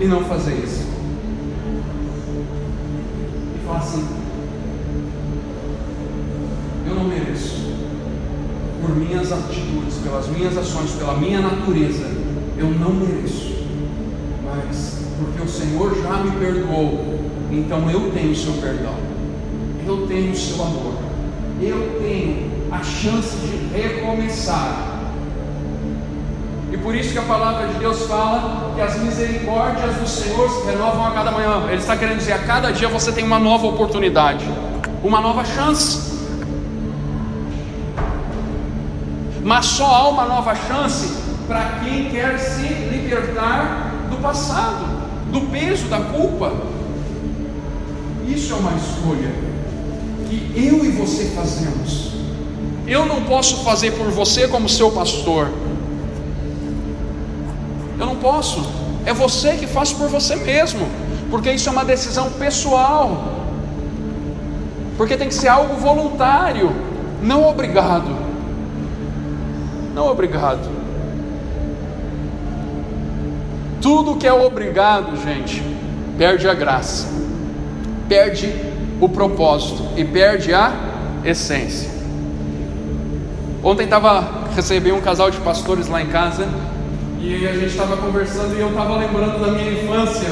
[0.00, 0.84] e não fazer isso.
[3.54, 4.06] E falar assim:
[6.86, 7.64] Eu não mereço.
[8.80, 12.06] Por minhas atitudes, pelas minhas ações, pela minha natureza,
[12.58, 13.54] eu não mereço.
[14.44, 17.20] Mas porque o Senhor já me perdoou,
[17.50, 18.94] então eu tenho o seu perdão.
[19.86, 20.94] Eu tenho o seu amor.
[21.60, 24.93] Eu tenho a chance de recomeçar
[26.84, 31.06] por isso que a palavra de Deus fala que as misericórdias do Senhor se renovam
[31.06, 31.64] a cada manhã.
[31.68, 34.44] Ele está querendo dizer, a cada dia você tem uma nova oportunidade,
[35.02, 36.12] uma nova chance.
[39.42, 41.14] Mas só há uma nova chance
[41.48, 44.84] para quem quer se libertar do passado,
[45.32, 46.52] do peso, da culpa.
[48.28, 49.32] Isso é uma escolha
[50.28, 52.12] que eu e você fazemos.
[52.86, 55.63] Eu não posso fazer por você como seu pastor.
[57.98, 58.64] Eu não posso.
[59.06, 60.88] É você que faz por você mesmo,
[61.30, 63.34] porque isso é uma decisão pessoal.
[64.96, 66.72] Porque tem que ser algo voluntário,
[67.22, 68.24] não obrigado.
[69.94, 70.68] Não obrigado.
[73.80, 75.62] Tudo que é obrigado, gente,
[76.16, 77.06] perde a graça,
[78.08, 78.52] perde
[79.00, 80.72] o propósito e perde a
[81.24, 81.90] essência.
[83.62, 86.48] Ontem estava recebendo um casal de pastores lá em casa
[87.26, 90.28] e a gente estava conversando e eu estava lembrando da minha infância.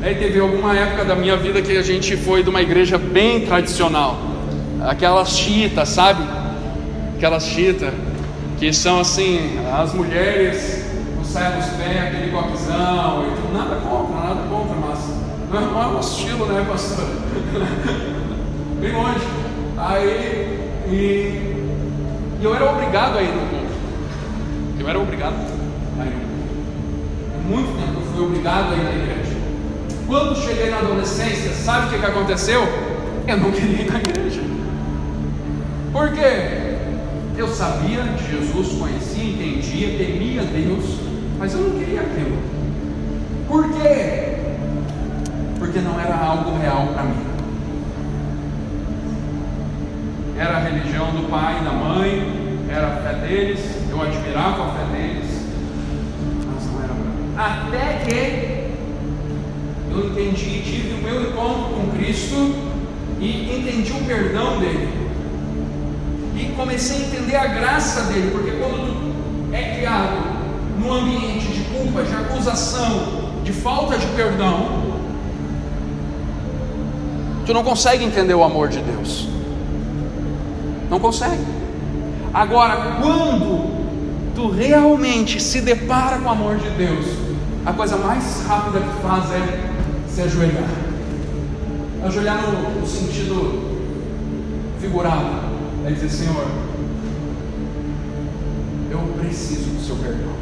[0.00, 3.44] Aí teve alguma época da minha vida que a gente foi de uma igreja bem
[3.44, 4.16] tradicional,
[4.86, 6.22] aquelas chitas, sabe?
[7.16, 7.92] Aquelas chitas
[8.60, 10.84] que são assim, as mulheres
[11.16, 13.48] com saia nos pés, aquele coquezão e.
[13.52, 14.98] Nada contra, nada contra, mas
[15.50, 17.06] não é o nosso estilo, né, pastor?
[18.80, 19.26] bem longe.
[19.78, 23.74] Aí, e, e eu era obrigado a ir no culto.
[24.78, 25.57] Eu era obrigado
[27.48, 29.36] muito tempo eu fui obrigado a ir na igreja.
[30.06, 32.62] Quando cheguei na adolescência, sabe o que, que aconteceu?
[33.26, 34.40] Eu não queria ir na igreja.
[35.92, 36.76] Por quê?
[37.36, 40.84] Eu sabia de Jesus, conhecia, entendia, temia Deus,
[41.38, 42.38] mas eu não queria aquilo.
[43.46, 44.36] Por quê?
[45.58, 47.28] Porque não era algo real para mim.
[50.38, 54.72] Era a religião do pai e da mãe, era a fé deles, eu admirava a
[54.72, 55.27] fé deles,
[57.38, 58.68] até que
[59.92, 62.52] eu entendi, tive o meu encontro com Cristo
[63.20, 64.88] e entendi o perdão dele.
[66.34, 69.14] E comecei a entender a graça dele, porque quando
[69.52, 70.38] é criado
[70.80, 74.88] num ambiente de culpa, de acusação, de falta de perdão,
[77.46, 79.28] tu não consegue entender o amor de Deus.
[80.90, 81.46] Não consegue.
[82.34, 83.78] Agora, quando
[84.34, 87.27] tu realmente se depara com o amor de Deus,
[87.64, 89.70] a coisa mais rápida que faz é
[90.08, 90.68] se ajoelhar.
[92.04, 93.78] Ajoelhar no, no sentido
[94.80, 95.48] figurado.
[95.86, 96.46] É dizer, Senhor,
[98.90, 100.32] eu preciso do seu perdão.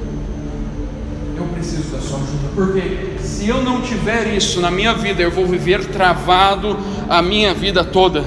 [1.36, 2.48] Eu preciso da sua ajuda.
[2.54, 7.52] Porque se eu não tiver isso na minha vida, eu vou viver travado a minha
[7.52, 8.24] vida toda.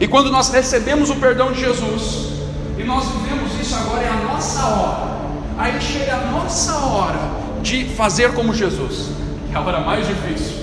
[0.00, 2.30] E quando nós recebemos o perdão de Jesus,
[2.78, 5.13] e nós vivemos isso agora, é a nossa hora
[5.56, 7.18] Aí chega a nossa hora
[7.62, 9.10] de fazer como Jesus,
[9.48, 10.56] que é a hora mais difícil: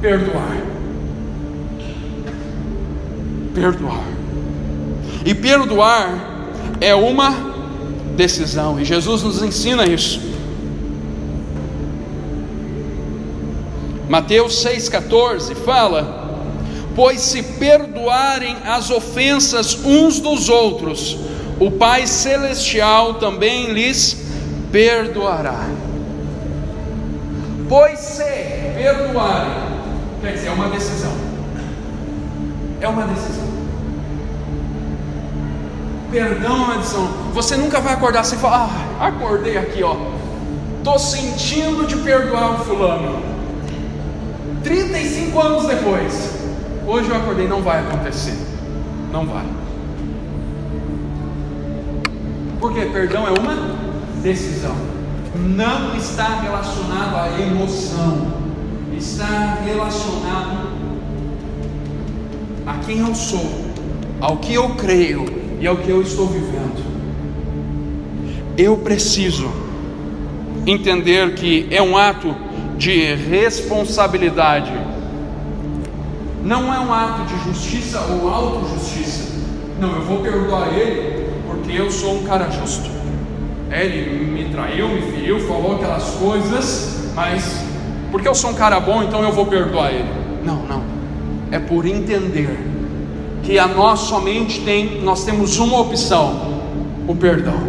[0.00, 0.56] perdoar.
[3.54, 4.04] Perdoar.
[5.24, 6.46] E perdoar
[6.80, 7.30] é uma
[8.16, 10.20] decisão, e Jesus nos ensina isso.
[14.08, 16.42] Mateus 6,14 fala:
[16.96, 21.16] Pois se perdoarem as ofensas uns dos outros,
[21.60, 24.16] o Pai Celestial também lhes
[24.70, 25.66] perdoará.
[27.68, 28.24] Pois se
[28.74, 29.52] perdoarem,
[30.20, 31.12] quer dizer, é uma decisão.
[32.80, 33.48] É uma decisão.
[36.10, 37.06] Perdão é uma decisão.
[37.34, 39.96] Você nunca vai acordar assim e falar: Ah, acordei aqui, ó.
[40.78, 43.20] Estou sentindo de perdoar o fulano.
[44.62, 46.30] 35 anos depois,
[46.86, 48.36] hoje eu acordei, não vai acontecer.
[49.12, 49.44] Não vai.
[52.60, 53.54] Porque perdão é uma
[54.22, 54.74] decisão.
[55.34, 58.38] Não está relacionado à emoção.
[58.96, 60.68] Está relacionado
[62.66, 63.48] a quem eu sou,
[64.20, 65.24] ao que eu creio
[65.60, 66.84] e ao que eu estou vivendo.
[68.56, 69.48] Eu preciso
[70.66, 72.34] entender que é um ato
[72.76, 74.72] de responsabilidade.
[76.44, 79.28] Não é um ato de justiça ou autojustiça.
[79.80, 81.27] Não, eu vou perdoar ele
[81.68, 82.88] porque eu sou um cara justo.
[83.70, 87.62] Ele me traiu, me feriu, falou aquelas coisas, mas
[88.10, 90.08] porque eu sou um cara bom, então eu vou perdoar ele.
[90.42, 90.82] Não, não.
[91.52, 92.58] É por entender
[93.42, 96.62] que a nós somente tem, nós temos uma opção:
[97.06, 97.68] o perdão.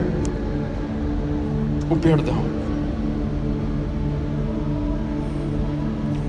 [1.89, 2.45] O perdão.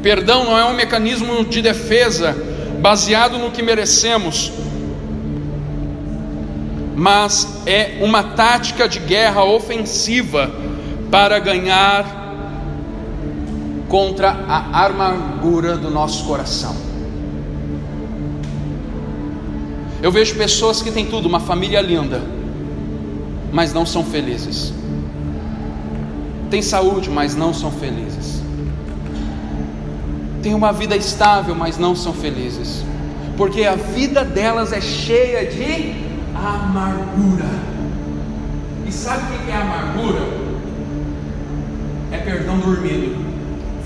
[0.03, 2.37] Perdão não é um mecanismo de defesa
[2.81, 4.51] baseado no que merecemos,
[7.01, 10.51] mas é uma tática de guerra ofensiva
[11.11, 12.05] para ganhar
[13.89, 16.77] contra a amargura do nosso coração.
[20.03, 22.21] Eu vejo pessoas que têm tudo, uma família linda,
[23.51, 24.71] mas não são felizes.
[26.51, 28.43] Tem saúde, mas não são felizes.
[30.43, 32.85] Tem uma vida estável, mas não são felizes.
[33.39, 36.10] Porque a vida delas é cheia de
[36.49, 37.49] amargura.
[38.87, 40.21] E sabe o que é amargura?
[42.13, 43.25] É perdão dormido.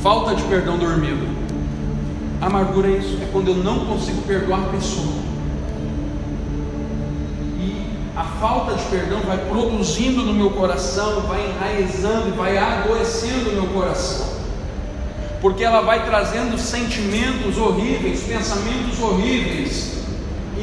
[0.02, 1.26] Falta de perdão dormido.
[2.40, 5.14] Amargura é isso, é quando eu não consigo perdoar a pessoa.
[7.58, 7.86] E
[8.16, 13.66] a falta de perdão vai produzindo no meu coração, vai enraizando vai adoecendo o meu
[13.68, 14.26] coração.
[15.40, 20.03] Porque ela vai trazendo sentimentos horríveis, pensamentos horríveis,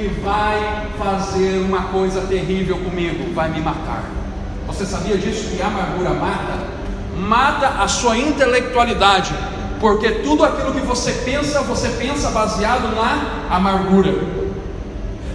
[0.04, 4.04] e vai fazer uma coisa terrível comigo, vai me matar.
[4.68, 5.56] Você sabia disso?
[5.56, 6.82] Que a amargura mata?
[7.22, 9.34] mata a sua intelectualidade,
[9.80, 14.14] porque tudo aquilo que você pensa, você pensa baseado na amargura.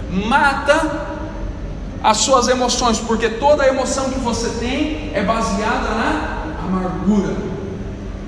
[0.09, 1.07] Mata
[2.03, 7.35] as suas emoções, porque toda emoção que você tem é baseada na amargura.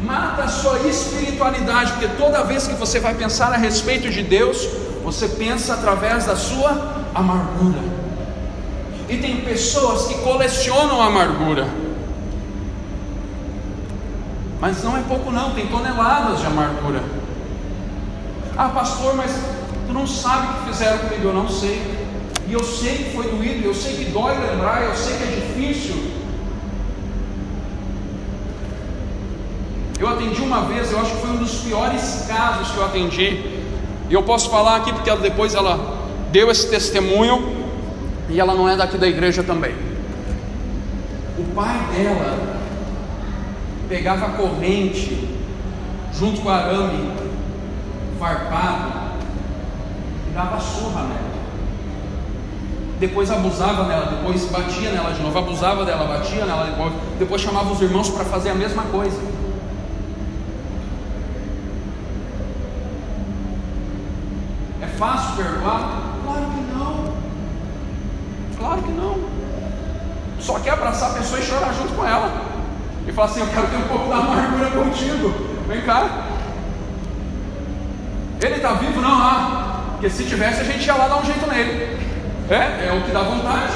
[0.03, 4.67] Mata a sua espiritualidade, porque toda vez que você vai pensar a respeito de Deus,
[5.11, 6.69] você pensa através da sua
[7.15, 7.79] amargura.
[9.09, 11.67] E tem pessoas que colecionam amargura.
[14.61, 17.01] Mas não é pouco não, tem toneladas de amargura.
[18.55, 19.31] Ah, pastor, mas
[19.87, 21.81] tu não sabe o que fizeram comigo, eu não sei.
[22.47, 25.27] E eu sei que foi doído, eu sei que dói lembrar, eu sei que é
[25.27, 26.11] difícil.
[29.99, 33.58] Eu atendi uma vez, eu acho que foi um dos piores casos que eu atendi.
[34.09, 35.97] E eu posso falar aqui porque ela, depois ela
[36.31, 37.57] deu esse testemunho
[38.29, 39.75] e ela não é daqui da igreja também.
[41.37, 42.37] O pai dela
[43.87, 45.27] pegava a corrente
[46.13, 47.11] junto com arame
[48.19, 48.91] farpado
[50.29, 51.29] e dava surra nela.
[52.99, 57.71] Depois abusava nela, depois batia nela de novo, abusava dela, batia nela, depois, depois chamava
[57.71, 59.17] os irmãos para fazer a mesma coisa.
[64.81, 66.03] É fácil perdoar?
[66.23, 67.13] Claro que não.
[68.57, 69.19] Claro que não.
[70.39, 72.31] Só quer abraçar a pessoa e chorar junto com ela
[73.07, 75.33] e fala assim: Eu quero ter um pouco da amargura contigo.
[75.67, 76.25] Vem cá.
[78.41, 79.01] Ele está vivo?
[79.01, 81.99] Não, ah, porque se tivesse a gente ia lá dar um jeito nele.
[82.49, 83.73] É, é o que dá vontade.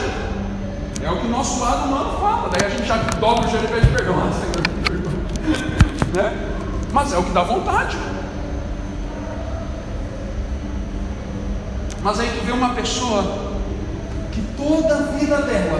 [1.03, 2.49] É o que o nosso lado humano fala.
[2.49, 4.16] Daí a gente já dobra o joelho e pede perdão.
[4.18, 6.49] Ah, Senhor, né?
[6.91, 7.97] Mas é o que dá vontade.
[12.04, 13.24] Mas aí tu vê uma pessoa
[14.34, 15.80] que toda a vida dela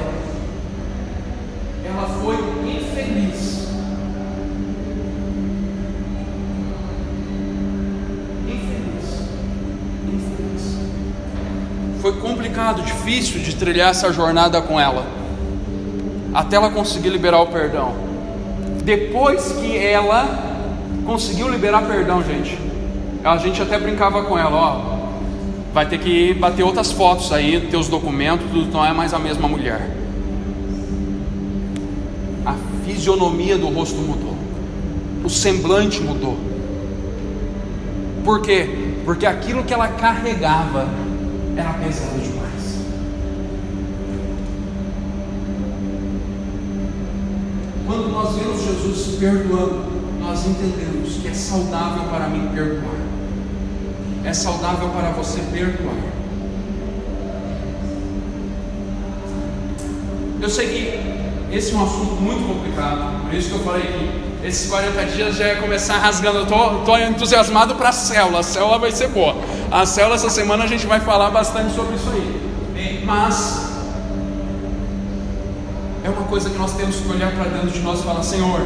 [1.86, 3.67] ela foi infeliz.
[8.47, 9.21] Infeliz.
[10.07, 10.78] Infeliz.
[12.01, 15.05] Foi complicado, difícil de trilhar essa jornada com ela,
[16.34, 17.93] até ela conseguir liberar o perdão.
[18.86, 20.26] Depois que ela
[21.05, 22.57] conseguiu liberar perdão, gente,
[23.24, 24.93] a gente até brincava com ela, ó,
[25.74, 30.03] vai ter que bater outras fotos aí, teus documentos, não é mais a mesma mulher
[33.03, 34.34] fisionomia do rosto mudou,
[35.26, 36.38] o semblante mudou.
[38.24, 38.95] Por quê?
[39.03, 40.88] Porque aquilo que ela carregava
[41.57, 42.80] era pesado demais.
[47.86, 49.84] Quando nós vemos Jesus perdoando,
[50.21, 53.03] nós entendemos que é saudável para mim perdoar.
[54.24, 55.95] É saudável para você perdoar.
[60.41, 64.47] Eu sei que esse é um assunto muito complicado, por isso que eu falei que
[64.47, 66.39] esses 40 dias já ia começar rasgando.
[66.39, 66.43] Eu
[66.80, 69.36] estou entusiasmado para a célula, a célula vai ser boa.
[69.71, 73.03] A célula essa semana a gente vai falar bastante sobre isso aí.
[73.05, 73.71] Mas
[76.03, 78.59] é uma coisa que nós temos que olhar para dentro de nós e falar: Senhor,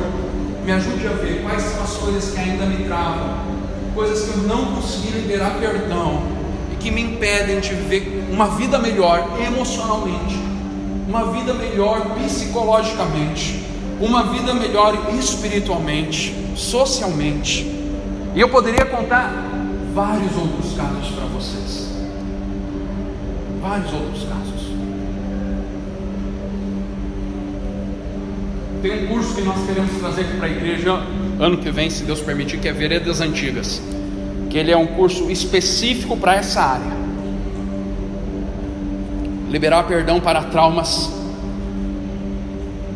[0.66, 3.38] me ajude a ver quais são as coisas que ainda me travam,
[3.98, 6.22] coisas que eu não consegui liberar perdão
[6.72, 10.48] e que me impedem de viver uma vida melhor emocionalmente
[11.08, 13.64] uma vida melhor psicologicamente,
[14.00, 17.64] uma vida melhor espiritualmente, socialmente.
[18.36, 19.32] E eu poderia contar
[19.94, 21.88] vários outros casos para vocês.
[23.62, 24.68] vários outros casos.
[28.82, 31.02] Tem um curso que nós queremos trazer aqui para a igreja
[31.40, 33.82] ano que vem, se Deus permitir, que é Veredas Antigas.
[34.50, 36.98] Que ele é um curso específico para essa área.
[39.50, 41.12] Liberar perdão para traumas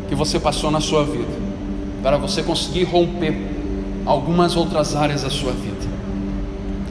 [0.08, 1.32] que você passou na sua vida,
[2.02, 3.34] para você conseguir romper
[4.04, 5.90] algumas outras áreas da sua vida.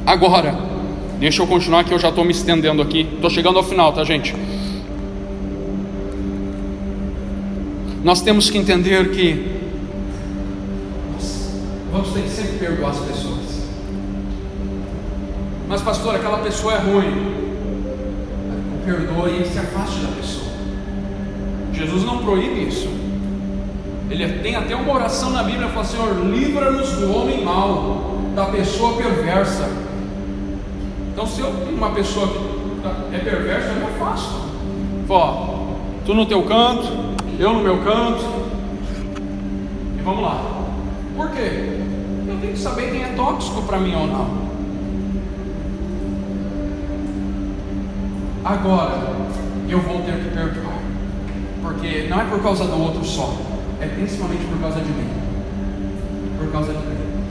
[0.06, 0.58] Agora,
[1.20, 3.08] deixa eu continuar que eu já estou me estendendo aqui.
[3.14, 4.36] Estou chegando ao final, tá, gente?
[8.04, 9.61] Nós temos que entender que
[12.02, 13.62] vamos ter que sempre perdoar as pessoas.
[15.68, 17.42] Mas, pastor, aquela pessoa é ruim.
[18.84, 20.52] Perdoe e se afaste da pessoa.
[21.72, 22.90] Jesus não proíbe isso.
[24.10, 28.98] Ele tem até uma oração na Bíblia, fala: Senhor, livra-nos do homem mau, da pessoa
[28.98, 29.70] perversa.
[31.14, 34.42] Então, se eu uma pessoa que tá, é perversa, eu me afasto.
[35.08, 35.76] Ó,
[36.06, 36.88] tu no teu canto,
[37.40, 38.26] eu no meu canto.
[39.98, 40.62] E vamos lá.
[41.22, 41.80] Por quê?
[42.28, 44.52] Eu tenho que saber quem é tóxico para mim ou não.
[48.44, 48.98] Agora,
[49.70, 50.80] eu vou ter que perdoar.
[51.62, 53.38] Porque não é por causa do outro só
[53.80, 55.10] é principalmente por causa de mim.
[56.40, 57.24] Por causa de mim.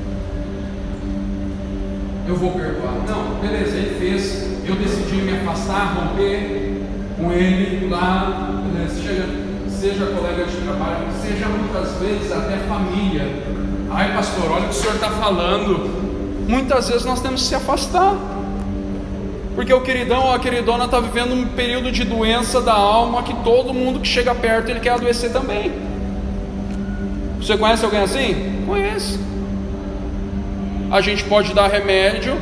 [2.28, 2.94] Eu vou perdoar.
[3.08, 4.50] Não, beleza, ele fez.
[4.64, 6.80] Eu decidi me afastar, romper
[7.18, 8.62] com ele lá.
[8.88, 9.26] Seja,
[9.68, 13.26] seja colega de trabalho, seja muitas vezes até família.
[13.90, 15.90] Ai, pastor, olha o que o senhor está falando.
[16.48, 18.14] Muitas vezes nós temos que se afastar.
[19.54, 23.34] Porque o queridão ou a queridona está vivendo um período de doença da alma que
[23.42, 25.72] todo mundo que chega perto ele quer adoecer também.
[27.38, 28.64] Você conhece alguém assim?
[28.66, 29.18] Conhece.
[30.90, 32.36] A gente pode dar remédio,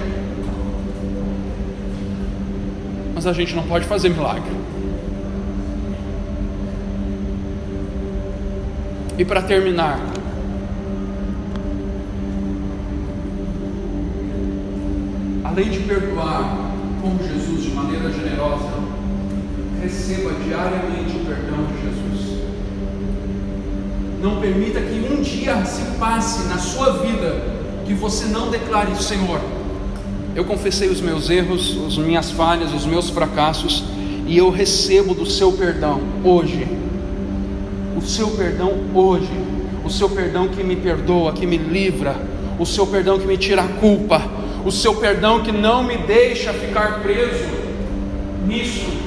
[3.14, 4.56] mas a gente não pode fazer milagre.
[9.18, 9.98] E para terminar,
[15.58, 16.56] além de perdoar
[17.02, 18.70] como Jesus de maneira generosa,
[19.82, 22.38] receba diariamente o perdão de Jesus.
[24.22, 27.42] Não permita que um dia se passe na sua vida
[27.84, 29.40] que você não declare: Senhor,
[30.36, 33.82] eu confessei os meus erros, as minhas falhas, os meus fracassos,
[34.28, 36.68] e eu recebo do seu perdão hoje.
[37.96, 39.32] O seu perdão hoje.
[39.84, 42.14] O seu perdão que me perdoa, que me livra.
[42.60, 44.37] O seu perdão que me tira a culpa.
[44.64, 47.46] O seu perdão que não me deixa ficar preso
[48.46, 48.98] nisso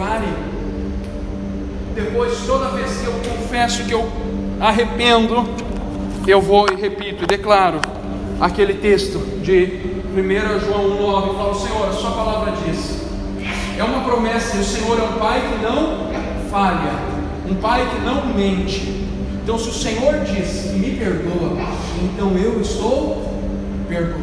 [0.00, 0.28] declare.
[1.94, 4.10] Depois, toda vez que eu confesso que eu
[4.60, 5.46] arrependo,
[6.26, 7.80] eu vou e repito e declaro
[8.40, 9.80] aquele texto de
[10.14, 13.02] 1 João 9, fala, Senhor, a sua palavra diz,
[13.78, 16.10] é uma promessa, e o Senhor é um Pai que não
[16.50, 16.92] falha,
[17.48, 18.99] um Pai que não mente.
[19.50, 21.56] Então, se o Senhor diz me perdoa,
[22.04, 23.36] então eu estou
[23.88, 24.22] perdoado.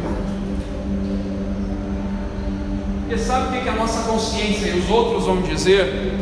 [3.00, 6.14] Porque sabe o que, a nossa consciência e os outros vão dizer,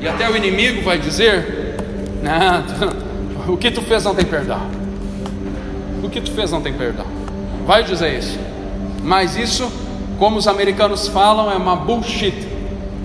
[0.00, 1.76] e até o inimigo vai dizer:
[2.20, 4.62] não, o que tu fez não tem perdão.
[6.02, 7.06] O que tu fez não tem perdão.
[7.64, 8.40] Vai dizer isso.
[9.04, 9.70] Mas isso,
[10.18, 12.34] como os americanos falam, é uma bullshit,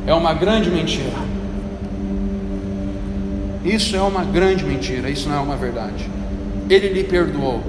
[0.07, 1.22] é uma grande mentira.
[3.63, 6.09] Isso é uma grande mentira, isso não é uma verdade.
[6.69, 7.63] Ele lhe perdoou.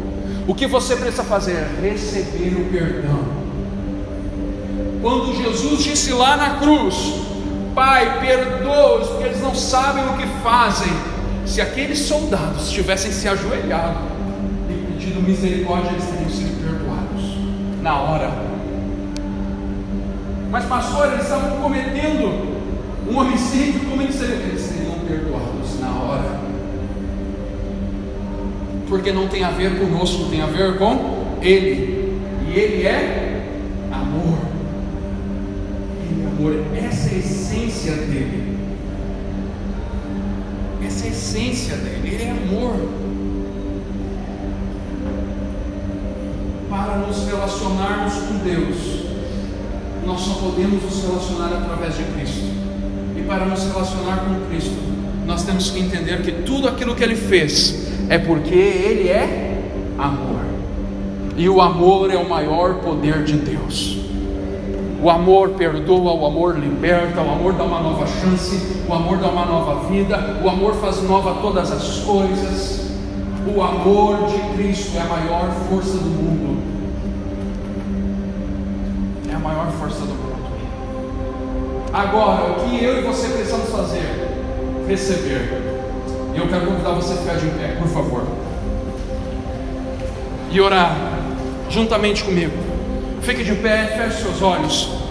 [0.46, 3.44] O que você precisa fazer é receber o perdão
[5.04, 7.14] quando Jesus disse lá na cruz:
[7.74, 10.90] Pai, perdoa-os, porque eles não sabem o que fazem.
[11.44, 13.98] Se aqueles soldados tivessem se ajoelhado
[14.70, 17.38] e pedido misericórdia, eles teriam sido perdoados
[17.82, 18.30] na hora.
[20.50, 22.54] Mas, pastor, eles estavam cometendo
[23.06, 24.54] um homicídio, como eles seriam?
[25.06, 25.53] Perdoados
[28.88, 32.18] Porque não tem a ver conosco, tem a ver com Ele.
[32.48, 33.46] E Ele é
[33.90, 34.54] amor
[36.44, 38.58] amor, essa é a essência dele.
[40.84, 42.74] Essa é a essência dele, ele é amor.
[46.68, 49.04] Para nos relacionarmos com Deus,
[50.04, 52.52] nós só podemos nos relacionar através de Cristo.
[53.16, 54.76] E para nos relacionar com Cristo,
[55.24, 59.62] nós temos que entender que tudo aquilo que Ele fez é porque Ele é
[59.98, 60.40] amor.
[61.36, 63.98] E o amor é o maior poder de Deus.
[65.02, 69.28] O amor perdoa, o amor liberta, o amor dá uma nova chance, o amor dá
[69.28, 72.84] uma nova vida, o amor faz nova todas as coisas.
[73.54, 76.74] O amor de Cristo é a maior força do mundo.
[79.44, 80.24] maior força do mundo.
[81.92, 84.28] Agora, o que eu e você precisamos fazer?
[84.88, 85.73] Receber.
[86.34, 88.26] E eu quero convidar você a ficar de pé, por favor.
[90.50, 90.96] E orar
[91.70, 92.52] juntamente comigo.
[93.22, 95.03] Fique de pé, feche seus olhos.